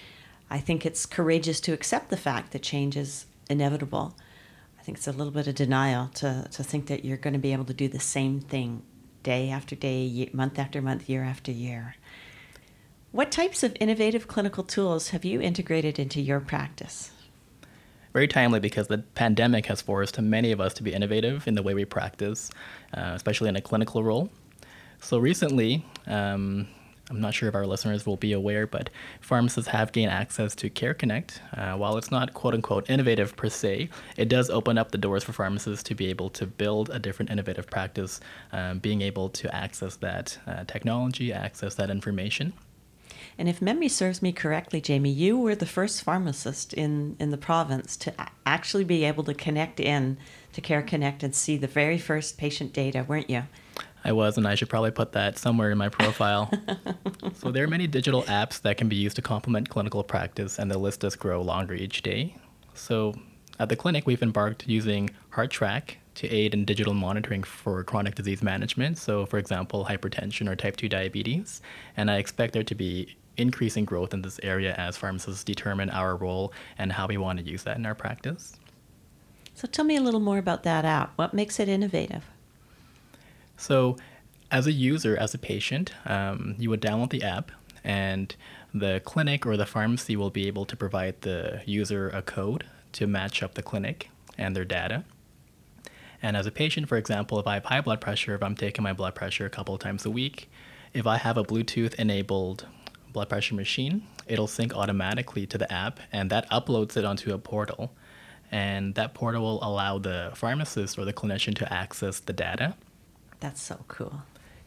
I 0.51 0.59
think 0.59 0.85
it's 0.85 1.07
courageous 1.07 1.61
to 1.61 1.73
accept 1.73 2.11
the 2.11 2.17
fact 2.17 2.53
that 2.53 2.63
change 2.63 2.97
is 2.97 3.27
inevitable. 3.49 4.17
I 4.79 4.83
think 4.83 4.99
it's 4.99 5.09
a 5.09 5.13
little 5.13 5.33
bit 5.33 5.49
of 5.49 5.55
denial 5.55 6.09
to, 6.15 6.47
to 6.51 6.63
think 6.63 6.87
that 6.87 7.05
you're 7.05 7.17
going 7.17 7.33
to 7.33 7.41
be 7.41 7.53
able 7.53 7.65
to 7.65 7.75
do 7.75 7.89
the 7.89 7.99
same 7.99 8.41
thing 8.41 8.83
day 9.23 9.51
after 9.51 9.75
day, 9.75 10.31
month 10.33 10.59
after 10.59 10.81
month, 10.81 11.09
year 11.09 11.25
after 11.25 11.51
year. 11.51 11.97
What 13.11 13.33
types 13.33 13.63
of 13.63 13.77
innovative 13.81 14.29
clinical 14.29 14.63
tools 14.63 15.09
have 15.09 15.25
you 15.25 15.41
integrated 15.41 15.99
into 15.99 16.21
your 16.21 16.39
practice? 16.39 17.11
Very 18.17 18.27
timely 18.27 18.59
because 18.59 18.87
the 18.87 18.97
pandemic 19.15 19.67
has 19.67 19.83
forced 19.83 20.19
many 20.19 20.51
of 20.51 20.59
us 20.59 20.73
to 20.73 20.83
be 20.83 20.91
innovative 20.91 21.47
in 21.47 21.55
the 21.55 21.63
way 21.63 21.75
we 21.75 21.85
practice, 21.85 22.51
uh, 22.95 23.13
especially 23.15 23.47
in 23.47 23.57
a 23.57 23.61
clinical 23.61 24.03
role. 24.03 24.31
So 25.03 25.19
recently, 25.19 25.85
um, 26.07 26.67
I'm 27.11 27.21
not 27.21 27.35
sure 27.35 27.47
if 27.51 27.55
our 27.55 27.67
listeners 27.67 28.07
will 28.07 28.17
be 28.17 28.33
aware, 28.33 28.67
but 28.67 28.89
pharmacists 29.21 29.71
have 29.71 29.93
gained 29.93 30.13
access 30.13 30.55
to 30.55 30.71
Care 30.71 30.95
Connect. 30.95 31.43
Uh, 31.55 31.75
while 31.75 31.99
it's 31.99 32.11
not 32.11 32.33
quote 32.33 32.55
unquote 32.55 32.89
innovative 32.89 33.37
per 33.37 33.51
se, 33.51 33.91
it 34.17 34.31
does 34.31 34.49
open 34.49 34.79
up 34.79 34.93
the 34.93 34.99
doors 34.99 35.23
for 35.23 35.35
pharmacists 35.35 35.83
to 35.83 35.95
be 35.95 36.07
able 36.07 36.31
to 36.31 36.47
build 36.47 36.89
a 36.89 36.99
different 36.99 37.31
innovative 37.31 37.67
practice, 37.67 38.21
um, 38.51 38.79
being 38.79 39.03
able 39.03 39.29
to 39.29 39.55
access 39.55 39.97
that 39.97 40.39
uh, 40.47 40.65
technology, 40.65 41.35
access 41.35 41.75
that 41.75 41.91
information. 41.91 42.55
And 43.39 43.49
if 43.49 43.61
memory 43.61 43.89
serves 43.89 44.23
me 44.23 44.33
correctly, 44.33 44.81
Jamie, 44.81 45.11
you 45.11 45.39
were 45.39 45.55
the 45.55 45.67
first 45.67 46.03
pharmacist 46.03 46.73
in, 46.73 47.17
in 47.21 47.31
the 47.31 47.37
province 47.37 47.97
to 47.99 48.15
actually 48.47 48.85
be 48.85 49.05
able 49.05 49.25
to 49.25 49.35
connect 49.35 49.79
in 49.79 50.17
to 50.55 50.61
Care 50.61 50.83
Connect 50.83 51.23
and 51.23 51.35
see 51.35 51.59
the 51.59 51.67
very 51.67 51.99
first 51.99 52.39
patient 52.39 52.73
data, 52.73 53.05
weren't 53.07 53.29
you? 53.29 53.43
I 54.05 54.13
was, 54.13 54.39
and 54.39 54.47
I 54.47 54.55
should 54.55 54.69
probably 54.69 54.93
put 54.93 55.13
that 55.13 55.37
somewhere 55.37 55.71
in 55.71 55.79
my 55.79 55.89
profile. 55.89 56.51
so 57.35 57.51
there 57.51 57.65
are 57.65 57.69
many 57.69 57.87
digital 57.87 58.23
apps 58.23 58.63
that 58.63 58.79
can 58.79 58.89
be 58.89 58.97
used 58.97 59.17
to 59.17 59.23
complement 59.23 59.69
clinical 59.69 60.03
practice, 60.03 60.59
and 60.59 60.71
the 60.71 60.79
list 60.79 61.01
does 61.01 61.17
grow 61.17 61.43
longer 61.43 61.75
each 61.75 62.03
day. 62.03 62.37
So 62.73 63.15
at 63.59 63.69
the 63.69 63.77
clinic, 63.77 64.07
we've 64.07 64.23
embarked 64.23 64.67
using 64.67 65.11
HeartTrack 65.33 65.97
to 66.15 66.29
aid 66.29 66.55
in 66.55 66.65
digital 66.65 66.95
monitoring 66.95 67.43
for 67.43 67.83
chronic 67.85 68.15
disease 68.15 68.43
management. 68.43 68.97
So, 68.97 69.27
for 69.27 69.39
example, 69.39 69.85
hypertension 69.85 70.49
or 70.49 70.57
type 70.57 70.77
2 70.77 70.89
diabetes. 70.89 71.61
And 71.97 72.11
I 72.11 72.17
expect 72.17 72.53
there 72.55 72.63
to 72.63 72.75
be 72.75 73.17
increasing 73.37 73.85
growth 73.85 74.15
in 74.15 74.23
this 74.23 74.41
area 74.43 74.75
as 74.75 74.97
pharmacists 74.97 75.45
determine 75.45 75.91
our 75.91 76.17
role 76.17 76.53
and 76.79 76.93
how 76.93 77.07
we 77.07 77.17
want 77.17 77.39
to 77.39 77.45
use 77.45 77.63
that 77.65 77.77
in 77.77 77.87
our 77.87 77.95
practice. 77.95 78.59
So 79.55 79.67
tell 79.67 79.85
me 79.85 79.97
a 79.97 80.03
little 80.03 80.21
more 80.21 80.39
about 80.39 80.65
that 80.65 80.85
app. 80.85 81.13
What 81.17 81.33
makes 81.33 81.59
it 81.59 81.69
innovative? 81.69 82.25
So, 83.57 83.97
as 84.51 84.67
a 84.67 84.73
user, 84.73 85.17
as 85.17 85.35
a 85.35 85.39
patient, 85.39 85.93
um, 86.05 86.55
you 86.59 86.71
would 86.71 86.81
download 86.81 87.11
the 87.11 87.23
app, 87.23 87.51
and 87.83 88.37
the 88.75 89.01
clinic 89.05 89.47
or 89.47 89.57
the 89.57 89.67
pharmacy 89.67 90.15
will 90.15 90.31
be 90.31 90.47
able 90.47 90.67
to 90.67 90.77
provide 90.77 91.23
the 91.23 91.63
user 91.65 92.11
a 92.11 92.23
code 92.23 92.65
to 92.93 93.07
match 93.07 93.43
up 93.43 93.55
the 93.55 93.63
clinic 93.63 94.11
and 94.37 94.55
their 94.55 94.65
data. 94.65 95.05
And 96.23 96.37
as 96.37 96.47
a 96.47 96.51
patient, 96.51 96.89
for 96.89 96.97
example, 96.97 97.39
if 97.39 97.47
I 97.47 97.55
have 97.55 97.65
high 97.65 97.81
blood 97.81 98.01
pressure, 98.01 98.35
if 98.35 98.43
I'm 98.43 98.57
taking 98.57 98.83
my 98.83 98.93
blood 98.93 99.15
pressure 99.15 99.47
a 99.47 99.51
couple 99.51 99.75
of 99.75 99.81
times 99.81 100.05
a 100.05 100.11
week, 100.11 100.51
if 100.93 101.07
I 101.07 101.19
have 101.19 101.37
a 101.37 101.45
Bluetooth 101.45 101.95
enabled 101.95 102.67
blood 103.17 103.31
pressure 103.31 103.55
machine, 103.55 104.07
it'll 104.27 104.47
sync 104.47 104.77
automatically 104.77 105.47
to 105.47 105.57
the 105.57 105.73
app 105.73 106.01
and 106.13 106.29
that 106.29 106.47
uploads 106.51 106.99
it 106.99 107.05
onto 107.07 107.33
a 107.33 107.39
portal. 107.39 107.91
And 108.53 108.95
that 108.97 109.15
portal 109.15 109.43
will 109.43 109.65
allow 109.65 109.97
the 109.99 110.33
pharmacist 110.35 110.99
or 110.99 111.07
the 111.07 111.15
clinician 111.15 111.55
to 111.57 111.73
access 111.73 112.21
the 112.21 112.35
data. 112.35 112.77
That's 113.41 113.63
so 113.63 113.83
cool. 113.89 114.21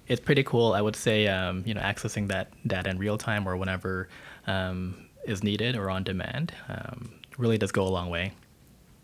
It's 0.08 0.20
pretty 0.20 0.42
cool. 0.42 0.74
I 0.74 0.82
would 0.82 0.96
say, 0.96 1.28
um, 1.28 1.62
you 1.64 1.76
know, 1.76 1.82
accessing 1.82 2.28
that 2.30 2.52
data 2.68 2.90
in 2.90 2.98
real 2.98 3.20
time 3.20 3.48
or 3.48 3.56
whenever 3.56 4.10
um, 4.48 4.96
is 5.26 5.44
needed 5.44 5.76
or 5.76 5.92
on 5.92 6.04
demand 6.04 6.52
um, 6.70 7.12
really 7.38 7.60
does 7.60 7.72
go 7.72 7.84
a 7.84 7.94
long 7.98 8.10
way. 8.10 8.34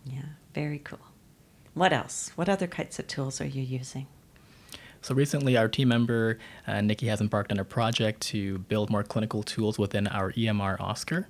Yeah, 0.05 0.29
very 0.55 0.79
cool. 0.79 1.05
What 1.75 1.93
else? 1.93 2.31
What 2.33 2.49
other 2.49 2.65
kinds 2.65 2.97
of 2.97 3.05
tools 3.05 3.39
are 3.39 3.45
you 3.45 3.61
using? 3.61 4.07
So 5.05 5.13
recently, 5.13 5.55
our 5.55 5.67
team 5.67 5.89
member, 5.89 6.39
uh, 6.65 6.81
Nikki, 6.81 7.05
has 7.05 7.21
embarked 7.21 7.51
on 7.51 7.59
a 7.59 7.63
project 7.63 8.21
to 8.21 8.57
build 8.57 8.89
more 8.89 9.03
clinical 9.03 9.43
tools 9.43 9.77
within 9.77 10.07
our 10.07 10.31
EMR 10.31 10.79
OSCAR. 10.79 11.27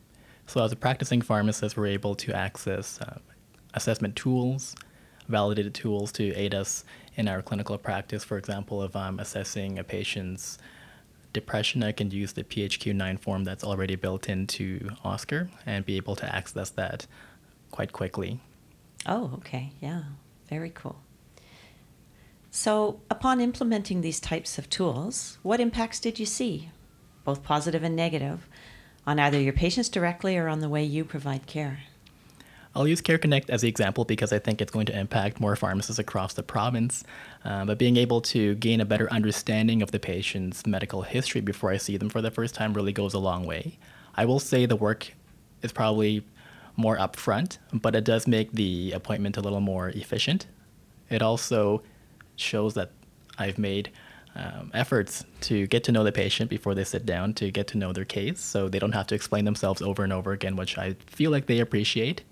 So 0.47 0.63
as 0.63 0.71
a 0.71 0.77
practicing 0.77 1.21
pharmacist, 1.21 1.75
we're 1.75 1.87
able 1.87 2.15
to 2.15 2.33
access 2.33 3.01
uh, 3.01 3.17
assessment 3.73 4.15
tools, 4.15 4.77
validated 5.27 5.73
tools 5.73 6.13
to 6.13 6.33
aid 6.35 6.55
us 6.55 6.85
in 7.17 7.27
our 7.27 7.41
clinical 7.41 7.77
practice. 7.77 8.23
For 8.23 8.37
example, 8.37 8.81
if 8.81 8.95
I'm 8.95 9.19
assessing 9.19 9.77
a 9.77 9.83
patient's 9.83 10.57
depression, 11.33 11.83
I 11.83 11.91
can 11.91 12.09
use 12.11 12.31
the 12.31 12.45
PHQ-9 12.45 13.19
form 13.19 13.43
that's 13.43 13.65
already 13.65 13.97
built 13.97 14.29
into 14.29 14.89
OSCAR 15.03 15.49
and 15.65 15.85
be 15.85 15.97
able 15.97 16.15
to 16.15 16.33
access 16.33 16.69
that 16.69 17.07
quite 17.71 17.91
quickly. 17.91 18.39
Oh, 19.05 19.31
okay. 19.33 19.73
Yeah. 19.81 20.03
Very 20.47 20.69
cool. 20.69 20.95
So, 22.57 23.01
upon 23.11 23.41
implementing 23.41 23.99
these 23.99 24.21
types 24.21 24.57
of 24.57 24.69
tools, 24.69 25.39
what 25.43 25.59
impacts 25.59 25.99
did 25.99 26.19
you 26.19 26.25
see, 26.25 26.69
both 27.25 27.43
positive 27.43 27.83
and 27.83 27.97
negative, 27.97 28.47
on 29.05 29.19
either 29.19 29.37
your 29.41 29.51
patients 29.51 29.89
directly 29.89 30.37
or 30.37 30.47
on 30.47 30.61
the 30.61 30.69
way 30.69 30.81
you 30.81 31.03
provide 31.03 31.47
care? 31.47 31.79
I'll 32.73 32.87
use 32.87 33.01
Care 33.01 33.17
Connect 33.17 33.49
as 33.49 33.59
the 33.59 33.67
example 33.67 34.05
because 34.05 34.31
I 34.31 34.39
think 34.39 34.61
it's 34.61 34.71
going 34.71 34.85
to 34.85 34.97
impact 34.97 35.41
more 35.41 35.57
pharmacists 35.57 35.99
across 35.99 36.33
the 36.33 36.43
province. 36.43 37.03
Uh, 37.43 37.65
but 37.65 37.77
being 37.77 37.97
able 37.97 38.21
to 38.21 38.55
gain 38.55 38.79
a 38.79 38.85
better 38.85 39.11
understanding 39.11 39.81
of 39.81 39.91
the 39.91 39.99
patient's 39.99 40.65
medical 40.65 41.01
history 41.01 41.41
before 41.41 41.71
I 41.71 41.77
see 41.77 41.97
them 41.97 42.07
for 42.07 42.21
the 42.21 42.31
first 42.31 42.55
time 42.55 42.73
really 42.73 42.93
goes 42.93 43.13
a 43.13 43.19
long 43.19 43.45
way. 43.45 43.77
I 44.15 44.23
will 44.23 44.39
say 44.39 44.65
the 44.65 44.77
work 44.77 45.13
is 45.61 45.73
probably 45.73 46.25
more 46.77 46.95
upfront, 46.95 47.57
but 47.73 47.97
it 47.97 48.05
does 48.05 48.27
make 48.27 48.53
the 48.53 48.93
appointment 48.93 49.35
a 49.35 49.41
little 49.41 49.59
more 49.59 49.89
efficient. 49.89 50.47
It 51.09 51.21
also 51.21 51.83
shows 52.35 52.73
that 52.75 52.91
I've 53.37 53.57
made 53.57 53.91
um, 54.35 54.71
efforts 54.73 55.23
to 55.41 55.65
get 55.67 55.83
to 55.85 55.91
know 55.91 56.03
the 56.03 56.11
patient 56.11 56.49
before 56.49 56.75
they 56.75 56.83
sit 56.83 57.05
down 57.05 57.33
to 57.35 57.51
get 57.51 57.67
to 57.67 57.77
know 57.77 57.93
their 57.93 58.05
case 58.05 58.41
so 58.41 58.67
they 58.67 58.79
don't 58.79 58.91
have 58.91 59.07
to 59.07 59.15
explain 59.15 59.45
themselves 59.45 59.81
over 59.81 60.03
and 60.03 60.11
over 60.11 60.33
again, 60.33 60.55
which 60.55 60.77
I 60.77 60.95
feel 61.07 61.31
like 61.31 61.45
they 61.45 61.59
appreciate. 61.59 62.23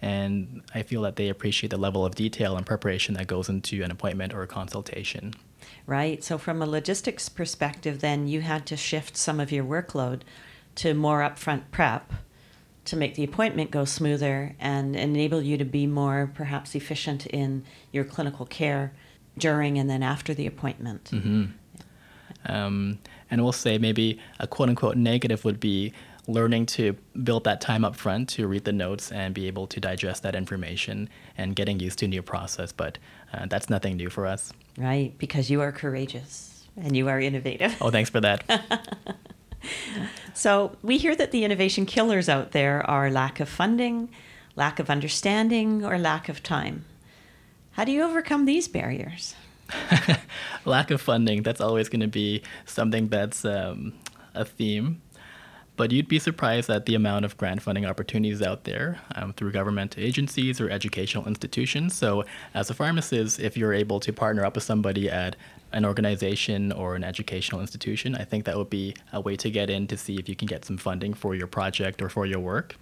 And 0.00 0.62
I 0.74 0.82
feel 0.82 1.02
that 1.02 1.14
they 1.14 1.28
appreciate 1.28 1.70
the 1.70 1.76
level 1.76 2.04
of 2.04 2.16
detail 2.16 2.56
and 2.56 2.66
preparation 2.66 3.14
that 3.14 3.28
goes 3.28 3.48
into 3.48 3.84
an 3.84 3.92
appointment 3.92 4.34
or 4.34 4.42
a 4.42 4.48
consultation. 4.48 5.34
Right. 5.86 6.24
So, 6.24 6.38
from 6.38 6.60
a 6.60 6.66
logistics 6.66 7.28
perspective, 7.28 8.00
then 8.00 8.26
you 8.26 8.40
had 8.40 8.66
to 8.66 8.76
shift 8.76 9.16
some 9.16 9.38
of 9.38 9.52
your 9.52 9.64
workload 9.64 10.22
to 10.74 10.94
more 10.94 11.20
upfront 11.20 11.62
prep 11.70 12.12
to 12.84 12.96
make 12.96 13.14
the 13.14 13.22
appointment 13.22 13.70
go 13.70 13.84
smoother 13.84 14.56
and 14.58 14.96
enable 14.96 15.40
you 15.40 15.56
to 15.56 15.64
be 15.64 15.86
more 15.86 16.30
perhaps 16.34 16.74
efficient 16.74 17.26
in 17.26 17.64
your 17.92 18.02
clinical 18.02 18.44
care 18.44 18.92
during 19.36 19.78
and 19.78 19.88
then 19.88 20.02
after 20.02 20.34
the 20.34 20.46
appointment. 20.46 21.10
Mm-hmm. 21.12 21.44
Um, 22.46 22.98
and 23.30 23.42
we'll 23.42 23.52
say 23.52 23.78
maybe 23.78 24.20
a 24.38 24.46
quote 24.46 24.68
unquote 24.68 24.96
negative 24.96 25.44
would 25.44 25.60
be 25.60 25.92
learning 26.28 26.66
to 26.66 26.96
build 27.24 27.44
that 27.44 27.60
time 27.60 27.84
up 27.84 27.96
front 27.96 28.28
to 28.28 28.46
read 28.46 28.64
the 28.64 28.72
notes 28.72 29.10
and 29.10 29.34
be 29.34 29.46
able 29.46 29.66
to 29.66 29.80
digest 29.80 30.22
that 30.22 30.34
information 30.34 31.08
and 31.36 31.56
getting 31.56 31.80
used 31.80 31.98
to 31.98 32.04
a 32.04 32.08
new 32.08 32.22
process. 32.22 32.72
But 32.72 32.98
uh, 33.32 33.46
that's 33.46 33.68
nothing 33.68 33.96
new 33.96 34.08
for 34.08 34.26
us. 34.26 34.52
Right, 34.78 35.16
because 35.18 35.50
you 35.50 35.60
are 35.60 35.72
courageous 35.72 36.64
and 36.76 36.96
you 36.96 37.08
are 37.08 37.20
innovative. 37.20 37.76
Oh, 37.80 37.90
thanks 37.90 38.10
for 38.10 38.20
that. 38.20 38.44
so 40.34 40.76
we 40.82 40.98
hear 40.98 41.14
that 41.16 41.32
the 41.32 41.44
innovation 41.44 41.86
killers 41.86 42.28
out 42.28 42.52
there 42.52 42.88
are 42.88 43.10
lack 43.10 43.40
of 43.40 43.48
funding, 43.48 44.08
lack 44.56 44.78
of 44.78 44.88
understanding, 44.88 45.84
or 45.84 45.98
lack 45.98 46.28
of 46.28 46.42
time. 46.42 46.84
How 47.72 47.84
do 47.84 47.92
you 47.92 48.02
overcome 48.02 48.44
these 48.44 48.68
barriers? 48.68 49.34
Lack 50.64 50.90
of 50.90 51.00
funding, 51.00 51.42
that's 51.42 51.60
always 51.60 51.88
going 51.88 52.00
to 52.00 52.08
be 52.08 52.42
something 52.66 53.08
that's 53.08 53.44
um, 53.46 53.94
a 54.34 54.44
theme. 54.44 55.00
But 55.76 55.90
you'd 55.90 56.06
be 56.06 56.18
surprised 56.18 56.68
at 56.68 56.84
the 56.84 56.94
amount 56.94 57.24
of 57.24 57.38
grant 57.38 57.62
funding 57.62 57.86
opportunities 57.86 58.42
out 58.42 58.64
there 58.64 59.00
um, 59.14 59.32
through 59.32 59.52
government 59.52 59.96
agencies 59.96 60.60
or 60.60 60.68
educational 60.68 61.26
institutions. 61.26 61.94
So, 61.94 62.24
as 62.52 62.68
a 62.68 62.74
pharmacist, 62.74 63.40
if 63.40 63.56
you're 63.56 63.72
able 63.72 63.98
to 64.00 64.12
partner 64.12 64.44
up 64.44 64.54
with 64.54 64.64
somebody 64.64 65.08
at 65.08 65.34
an 65.72 65.86
organization 65.86 66.72
or 66.72 66.94
an 66.94 67.02
educational 67.02 67.62
institution, 67.62 68.14
I 68.14 68.24
think 68.24 68.44
that 68.44 68.58
would 68.58 68.68
be 68.68 68.94
a 69.14 69.20
way 69.22 69.34
to 69.36 69.50
get 69.50 69.70
in 69.70 69.86
to 69.86 69.96
see 69.96 70.16
if 70.16 70.28
you 70.28 70.36
can 70.36 70.46
get 70.46 70.66
some 70.66 70.76
funding 70.76 71.14
for 71.14 71.34
your 71.34 71.46
project 71.46 72.02
or 72.02 72.10
for 72.10 72.26
your 72.26 72.40
work. 72.40 72.76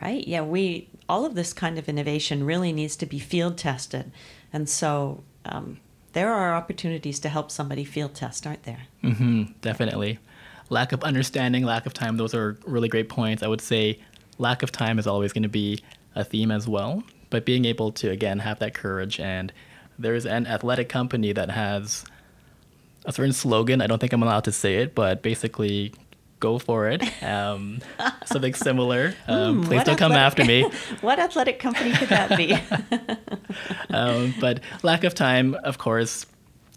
Right. 0.00 0.26
Yeah. 0.26 0.42
We 0.42 0.88
all 1.08 1.26
of 1.26 1.34
this 1.34 1.52
kind 1.52 1.78
of 1.78 1.88
innovation 1.88 2.44
really 2.44 2.72
needs 2.72 2.96
to 2.96 3.06
be 3.06 3.18
field 3.18 3.58
tested, 3.58 4.10
and 4.52 4.68
so 4.68 5.22
um, 5.44 5.80
there 6.12 6.32
are 6.32 6.54
opportunities 6.54 7.18
to 7.20 7.28
help 7.28 7.50
somebody 7.50 7.84
field 7.84 8.14
test, 8.14 8.46
aren't 8.46 8.62
there? 8.62 8.82
Mm-hmm, 9.02 9.52
definitely 9.60 10.18
lack 10.72 10.92
of 10.92 11.04
understanding, 11.04 11.64
lack 11.64 11.86
of 11.86 11.92
time, 11.92 12.16
those 12.16 12.34
are 12.34 12.58
really 12.66 12.88
great 12.88 13.08
points. 13.08 13.42
I 13.42 13.46
would 13.46 13.60
say 13.60 14.00
lack 14.38 14.62
of 14.62 14.72
time 14.72 14.98
is 14.98 15.06
always 15.06 15.32
going 15.32 15.42
to 15.42 15.48
be 15.48 15.78
a 16.14 16.24
theme 16.24 16.50
as 16.50 16.66
well. 16.66 17.04
But 17.30 17.44
being 17.44 17.64
able 17.64 17.92
to, 17.92 18.10
again, 18.10 18.40
have 18.40 18.58
that 18.58 18.74
courage. 18.74 19.20
And 19.20 19.52
there's 19.98 20.26
an 20.26 20.46
athletic 20.46 20.88
company 20.88 21.32
that 21.32 21.50
has 21.50 22.04
a 23.04 23.12
certain 23.12 23.32
slogan. 23.32 23.80
I 23.80 23.86
don't 23.86 23.98
think 23.98 24.12
I'm 24.12 24.22
allowed 24.22 24.44
to 24.44 24.52
say 24.52 24.76
it, 24.76 24.94
but 24.94 25.22
basically, 25.22 25.94
go 26.42 26.58
for 26.58 26.88
it. 26.88 27.02
Um, 27.22 27.80
something 28.26 28.52
similar. 28.52 29.14
Um, 29.26 29.62
mm, 29.62 29.64
please 29.64 29.84
don't 29.84 29.96
come 29.96 30.12
after 30.12 30.44
me. 30.44 30.68
what 31.00 31.18
athletic 31.18 31.58
company 31.58 31.92
could 31.92 32.08
that 32.08 32.36
be? 32.36 32.58
um, 33.94 34.34
but 34.40 34.60
lack 34.82 35.04
of 35.04 35.14
time, 35.14 35.54
of 35.54 35.78
course, 35.78 36.26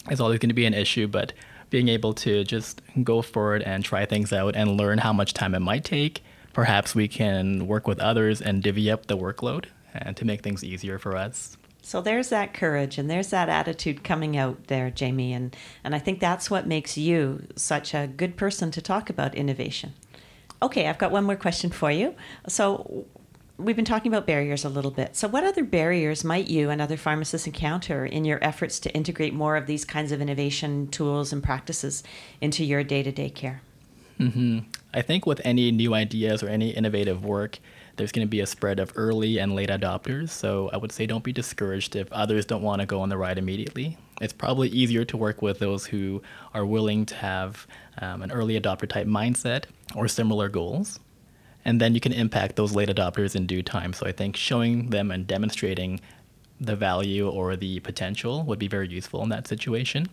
is 0.09 0.21
always 0.21 0.39
going 0.39 0.49
to 0.49 0.55
be 0.55 0.65
an 0.65 0.75
issue. 0.75 1.07
But 1.07 1.33
being 1.71 1.89
able 1.89 2.13
to 2.13 2.43
just 2.45 2.81
go 3.03 3.21
forward 3.21 3.63
and 3.63 3.83
try 3.83 4.05
things 4.05 4.31
out 4.31 4.55
and 4.55 4.77
learn 4.77 4.99
how 4.99 5.11
much 5.11 5.33
time 5.33 5.55
it 5.55 5.59
might 5.59 5.83
take. 5.83 6.23
Perhaps 6.53 6.95
we 6.95 7.07
can 7.09 7.67
work 7.67 7.87
with 7.87 7.99
others 7.99 8.41
and 8.41 8.63
divvy 8.63 8.89
up 8.89 9.07
the 9.07 9.17
workload 9.17 9.65
and 9.93 10.15
to 10.15 10.23
make 10.23 10.41
things 10.41 10.63
easier 10.63 10.97
for 10.99 11.17
us. 11.17 11.57
So 11.85 12.01
there's 12.01 12.29
that 12.29 12.51
courage 12.51 12.97
and 12.97 13.11
there's 13.11 13.29
that 13.29 13.47
attitude 13.47 14.03
coming 14.03 14.35
out 14.35 14.67
there, 14.69 14.89
Jamie, 14.89 15.33
and, 15.33 15.55
and 15.83 15.93
I 15.93 15.99
think 15.99 16.19
that's 16.19 16.49
what 16.49 16.65
makes 16.65 16.97
you 16.97 17.45
such 17.55 17.93
a 17.93 18.07
good 18.07 18.35
person 18.37 18.71
to 18.71 18.81
talk 18.81 19.07
about 19.07 19.35
innovation. 19.35 19.93
Okay, 20.63 20.87
I've 20.87 20.97
got 20.97 21.11
one 21.11 21.25
more 21.25 21.35
question 21.35 21.69
for 21.69 21.91
you. 21.91 22.15
So 22.47 23.05
we've 23.59 23.75
been 23.75 23.85
talking 23.85 24.11
about 24.11 24.25
barriers 24.25 24.65
a 24.65 24.69
little 24.69 24.89
bit. 24.89 25.15
So, 25.15 25.27
what 25.27 25.43
other 25.43 25.63
barriers 25.63 26.23
might 26.23 26.47
you 26.47 26.71
and 26.71 26.81
other 26.81 26.97
pharmacists 26.97 27.45
encounter 27.45 28.03
in 28.03 28.25
your 28.25 28.43
efforts 28.43 28.79
to 28.79 28.93
integrate 28.95 29.35
more 29.35 29.55
of 29.55 29.67
these 29.67 29.85
kinds 29.85 30.11
of 30.11 30.21
innovation 30.21 30.87
tools 30.87 31.31
and 31.31 31.43
practices 31.43 32.01
into 32.41 32.65
your 32.65 32.83
day 32.83 33.03
to 33.03 33.11
day 33.11 33.29
care? 33.29 33.61
Mm-hmm. 34.19 34.59
I 34.91 35.03
think 35.03 35.27
with 35.27 35.39
any 35.45 35.71
new 35.71 35.93
ideas 35.93 36.41
or 36.41 36.47
any 36.47 36.71
innovative 36.71 37.23
work, 37.23 37.59
there's 37.97 38.11
going 38.11 38.25
to 38.25 38.29
be 38.29 38.41
a 38.41 38.45
spread 38.45 38.79
of 38.79 38.91
early 38.95 39.39
and 39.39 39.55
late 39.55 39.69
adopters. 39.69 40.29
So, 40.29 40.69
I 40.73 40.77
would 40.77 40.91
say 40.91 41.05
don't 41.05 41.23
be 41.23 41.33
discouraged 41.33 41.95
if 41.95 42.11
others 42.11 42.45
don't 42.45 42.61
want 42.61 42.81
to 42.81 42.85
go 42.85 43.01
on 43.01 43.09
the 43.09 43.17
ride 43.17 43.37
immediately. 43.37 43.97
It's 44.21 44.33
probably 44.33 44.69
easier 44.69 45.05
to 45.05 45.17
work 45.17 45.41
with 45.41 45.59
those 45.59 45.85
who 45.85 46.21
are 46.53 46.65
willing 46.65 47.05
to 47.07 47.15
have 47.15 47.67
um, 48.01 48.21
an 48.21 48.31
early 48.31 48.59
adopter 48.59 48.87
type 48.87 49.07
mindset 49.07 49.65
or 49.95 50.07
similar 50.07 50.49
goals 50.49 50.99
and 51.65 51.81
then 51.81 51.95
you 51.95 51.99
can 51.99 52.13
impact 52.13 52.55
those 52.55 52.73
late 52.73 52.89
adopters 52.89 53.35
in 53.35 53.47
due 53.47 53.63
time. 53.63 53.91
So 53.91 54.05
I 54.05 54.11
think 54.11 54.37
showing 54.37 54.91
them 54.91 55.11
and 55.11 55.25
demonstrating 55.25 55.99
the 56.61 56.75
value 56.75 57.27
or 57.27 57.55
the 57.55 57.79
potential 57.81 58.43
would 58.43 58.59
be 58.59 58.67
very 58.67 58.87
useful 58.87 59.23
in 59.23 59.29
that 59.29 59.47
situation. 59.47 60.07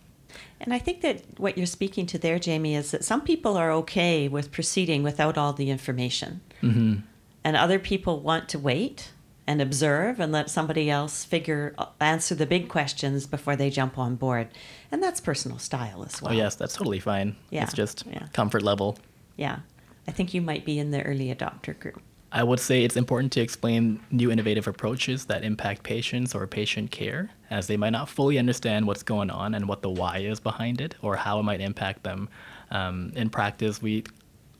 And 0.61 0.73
I 0.73 0.79
think 0.79 1.03
that 1.03 1.23
what 1.39 1.59
you're 1.59 1.67
speaking 1.67 2.07
to 2.07 2.19
there, 2.19 2.39
Jamie, 2.39 2.75
is 2.75 2.91
that 2.91 3.05
some 3.05 3.21
people 3.21 3.57
are 3.59 3.71
okay 3.73 4.29
with 4.29 4.51
proceeding 4.51 5.03
without 5.03 5.37
all 5.37 5.53
the 5.53 5.71
information. 5.71 6.41
Mm-hmm. 6.62 7.01
And 7.44 7.56
other 7.56 7.78
people 7.78 8.20
want 8.20 8.49
to 8.50 8.58
wait 8.58 9.12
and 9.46 9.61
observe 9.61 10.20
and 10.20 10.30
let 10.32 10.49
somebody 10.49 10.88
else 10.88 11.25
figure 11.25 11.75
answer 12.00 12.34
the 12.34 12.46
big 12.46 12.68
questions 12.68 13.26
before 13.26 13.56
they 13.56 13.70
jump 13.70 13.99
on 13.99 14.14
board. 14.14 14.49
And 14.90 15.02
that's 15.02 15.20
personal 15.20 15.58
style 15.58 16.04
as 16.04 16.22
well. 16.22 16.32
Oh 16.32 16.37
yes, 16.37 16.54
that's 16.54 16.75
totally 16.75 17.00
fine. 17.00 17.37
Yeah. 17.50 17.64
It's 17.64 17.72
just 17.72 18.04
yeah. 18.06 18.28
comfort 18.32 18.62
level. 18.62 18.99
Yeah. 19.37 19.61
I 20.06 20.12
think 20.12 20.32
you 20.34 20.42
might 20.42 20.64
be 20.64 20.78
in 20.78 20.90
the 20.90 21.02
early 21.02 21.34
adopter 21.34 21.78
group. 21.78 22.00
I 22.34 22.42
would 22.42 22.61
say 22.61 22.82
it's 22.82 22.96
important 22.96 23.30
to 23.32 23.42
explain 23.42 24.00
new 24.11 24.30
innovative 24.30 24.66
approaches 24.66 25.26
that 25.26 25.44
impact 25.44 25.82
patients 25.82 26.34
or 26.34 26.46
patient 26.46 26.90
care, 26.90 27.30
as 27.50 27.66
they 27.66 27.76
might 27.76 27.90
not 27.90 28.08
fully 28.08 28.38
understand 28.38 28.87
what's 28.87 29.02
going 29.02 29.28
on 29.28 29.54
and 29.54 29.68
what 29.68 29.82
the 29.82 29.90
why 29.90 30.18
is 30.18 30.40
behind 30.40 30.80
it 30.80 30.94
or 31.02 31.16
how 31.16 31.40
it 31.40 31.42
might 31.42 31.61
impact 31.61 32.04
them. 32.04 32.30
Um, 32.70 33.12
in 33.14 33.28
practice, 33.28 33.82
we 33.82 34.04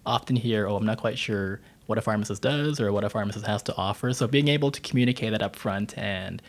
often 0.05 0.37
hear, 0.37 0.69
oh, 0.69 0.77
I'm 0.77 0.85
not 0.85 0.99
quite 0.99 1.19
sure 1.19 1.61
what 1.87 1.99
a 1.99 2.01
pharmacist 2.01 2.43
does 2.43 2.81
or 2.81 2.93
what 2.93 3.05
a 3.05 3.11
pharmacist 3.11 3.47
has 3.47 3.63
to 3.65 3.77
offer. 3.77 4.13
So 4.13 4.27
being 4.27 4.49
able 4.49 4.71
to 4.71 4.81
communicate 4.81 5.33
that 5.33 5.43
up 5.43 5.57
front 5.57 5.97
and 5.99 6.41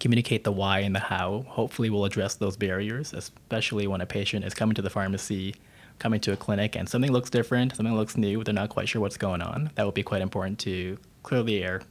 communicate 0.00 0.44
the 0.44 0.52
why 0.52 0.80
and 0.80 0.94
the 0.94 1.00
how 1.00 1.44
hopefully 1.48 1.90
will 1.90 2.04
address 2.04 2.34
those 2.34 2.56
barriers, 2.56 3.12
especially 3.12 3.86
when 3.86 4.00
a 4.00 4.06
patient 4.06 4.44
is 4.44 4.54
coming 4.54 4.74
to 4.74 4.82
the 4.82 4.90
pharmacy 4.90 5.54
coming 5.98 6.20
to 6.20 6.32
a 6.32 6.36
clinic 6.36 6.74
and 6.74 6.88
something 6.88 7.12
looks 7.12 7.30
different, 7.30 7.76
something 7.76 7.94
looks 7.94 8.16
new, 8.16 8.42
they're 8.42 8.54
not 8.54 8.70
quite 8.70 8.88
sure 8.88 9.00
what's 9.00 9.16
going 9.16 9.40
on, 9.40 9.70
that 9.76 9.84
would 9.84 9.94
be 9.94 10.02
quite 10.02 10.20
important 10.22 10.58
to 10.58 10.98
clear 11.22 11.42
the 11.42 11.62
air. 11.62 11.82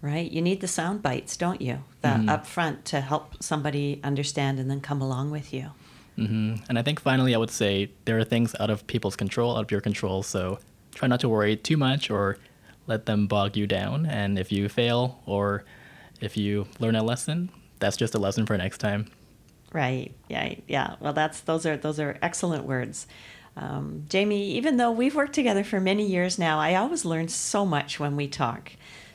Right. 0.00 0.30
You 0.30 0.40
need 0.40 0.60
the 0.60 0.68
sound 0.68 1.02
bites, 1.02 1.36
don't 1.36 1.60
you? 1.60 1.82
The 2.02 2.08
mm-hmm. 2.08 2.28
upfront 2.28 2.84
to 2.84 3.00
help 3.00 3.42
somebody 3.42 4.00
understand 4.04 4.58
and 4.58 4.70
then 4.70 4.80
come 4.80 5.00
along 5.02 5.30
with 5.30 5.52
you. 5.52 5.70
Mm-hmm. 6.18 6.64
And 6.68 6.78
I 6.78 6.82
think 6.82 7.00
finally, 7.00 7.34
I 7.34 7.38
would 7.38 7.50
say 7.50 7.90
there 8.04 8.18
are 8.18 8.24
things 8.24 8.54
out 8.60 8.70
of 8.70 8.86
people's 8.86 9.16
control, 9.16 9.56
out 9.56 9.64
of 9.64 9.70
your 9.70 9.80
control. 9.80 10.22
So 10.22 10.58
try 10.96 11.06
not 11.06 11.20
to 11.20 11.28
worry 11.28 11.56
too 11.56 11.76
much 11.76 12.10
or 12.10 12.38
let 12.88 13.06
them 13.06 13.26
bog 13.26 13.56
you 13.56 13.66
down. 13.66 14.06
And 14.06 14.38
if 14.38 14.50
you 14.50 14.68
fail 14.68 15.20
or 15.26 15.64
if 16.20 16.36
you 16.36 16.66
learn 16.80 16.96
a 16.96 17.04
lesson, 17.04 17.50
that's 17.78 17.96
just 17.96 18.14
a 18.14 18.18
lesson 18.18 18.46
for 18.46 18.56
next 18.56 18.78
time. 18.78 19.06
Right. 19.72 20.14
Yeah. 20.28 20.54
Yeah. 20.66 20.96
Well, 21.00 21.12
that's 21.12 21.40
those 21.40 21.66
are 21.66 21.76
those 21.76 22.00
are 22.00 22.18
excellent 22.22 22.64
words. 22.64 23.06
Um, 23.56 24.04
Jamie, 24.08 24.52
even 24.52 24.76
though 24.76 24.90
we've 24.90 25.14
worked 25.14 25.34
together 25.34 25.64
for 25.64 25.80
many 25.80 26.06
years 26.06 26.38
now, 26.38 26.58
I 26.58 26.74
always 26.74 27.04
learn 27.04 27.28
so 27.28 27.64
much 27.64 28.00
when 28.00 28.16
we 28.16 28.28
talk. 28.28 28.72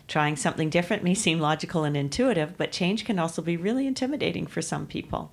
Trying 0.07 0.35
something 0.35 0.69
different 0.69 1.03
may 1.03 1.13
seem 1.13 1.39
logical 1.39 1.83
and 1.83 1.95
intuitive, 1.95 2.57
but 2.57 2.71
change 2.71 3.05
can 3.05 3.17
also 3.17 3.41
be 3.41 3.55
really 3.55 3.87
intimidating 3.87 4.45
for 4.45 4.61
some 4.61 4.85
people. 4.85 5.31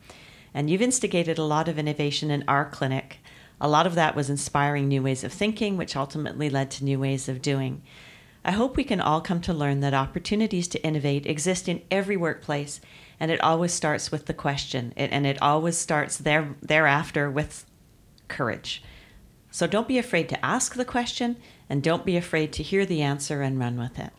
And 0.54 0.70
you've 0.70 0.82
instigated 0.82 1.36
a 1.38 1.44
lot 1.44 1.68
of 1.68 1.78
innovation 1.78 2.30
in 2.30 2.44
our 2.46 2.64
clinic. 2.64 3.18
A 3.60 3.68
lot 3.68 3.86
of 3.86 3.94
that 3.96 4.14
was 4.14 4.30
inspiring 4.30 4.88
new 4.88 5.02
ways 5.02 5.24
of 5.24 5.32
thinking, 5.32 5.76
which 5.76 5.96
ultimately 5.96 6.48
led 6.48 6.70
to 6.72 6.84
new 6.84 6.98
ways 6.98 7.28
of 7.28 7.42
doing. 7.42 7.82
I 8.44 8.52
hope 8.52 8.76
we 8.76 8.84
can 8.84 9.00
all 9.00 9.20
come 9.20 9.40
to 9.42 9.52
learn 9.52 9.80
that 9.80 9.94
opportunities 9.94 10.68
to 10.68 10.82
innovate 10.82 11.26
exist 11.26 11.68
in 11.68 11.82
every 11.90 12.16
workplace 12.16 12.80
and 13.20 13.30
it 13.30 13.42
always 13.42 13.72
starts 13.72 14.12
with 14.12 14.26
the 14.26 14.34
question 14.34 14.92
and 14.96 15.26
it 15.26 15.42
always 15.42 15.76
starts 15.76 16.16
there 16.16 16.54
thereafter 16.62 17.30
with 17.30 17.66
courage. 18.28 18.82
So 19.50 19.66
don't 19.66 19.88
be 19.88 19.98
afraid 19.98 20.28
to 20.28 20.44
ask 20.44 20.74
the 20.74 20.84
question 20.84 21.36
and 21.68 21.82
don't 21.82 22.06
be 22.06 22.16
afraid 22.16 22.52
to 22.54 22.62
hear 22.62 22.86
the 22.86 23.02
answer 23.02 23.42
and 23.42 23.58
run 23.58 23.76
with 23.76 23.98
it. 23.98 24.12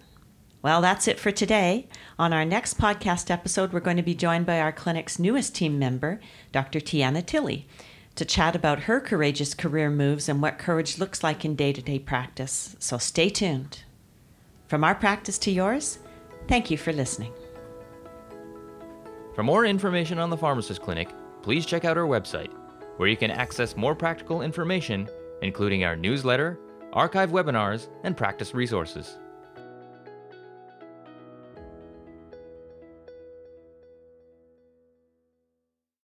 Well 0.61 0.81
that's 0.81 1.07
it 1.07 1.19
for 1.19 1.31
today. 1.31 1.87
On 2.17 2.33
our 2.33 2.43
next 2.43 2.77
podcast 2.77 3.31
episode 3.31 3.71
we're 3.71 3.79
going 3.79 3.97
to 3.97 4.03
be 4.03 4.15
joined 4.15 4.45
by 4.45 4.59
our 4.59 4.73
clinic's 4.73 5.17
newest 5.17 5.55
team 5.55 5.79
member 5.79 6.19
dr 6.51 6.79
tiana 6.81 7.25
tilley 7.25 7.67
to 8.19 8.25
chat 8.25 8.55
about 8.55 8.81
her 8.81 8.99
courageous 8.99 9.53
career 9.53 9.89
moves 9.89 10.29
and 10.29 10.41
what 10.41 10.59
courage 10.59 10.99
looks 10.99 11.23
like 11.23 11.43
in 11.45 11.55
day-to-day 11.55 11.99
practice. 11.99 12.75
So 12.77 12.97
stay 12.97 13.29
tuned. 13.29 13.83
From 14.67 14.83
our 14.83 14.93
practice 14.93 15.37
to 15.39 15.51
yours 15.51 15.99
thank 16.49 16.69
you 16.69 16.77
for 16.77 16.91
listening. 16.91 17.31
For 19.35 19.43
more 19.43 19.65
information 19.65 20.19
on 20.19 20.29
the 20.29 20.37
Pharmacist 20.37 20.81
Clinic, 20.81 21.09
please 21.43 21.65
check 21.65 21.85
out 21.85 21.97
our 21.97 22.07
website, 22.07 22.51
where 22.97 23.07
you 23.07 23.15
can 23.15 23.31
access 23.31 23.77
more 23.77 23.95
practical 23.95 24.41
information, 24.41 25.07
including 25.41 25.85
our 25.85 25.95
newsletter, 25.95 26.59
archive 26.91 27.31
webinars, 27.31 27.87
and 28.03 28.17
practice 28.17 28.53
resources. 28.53 29.17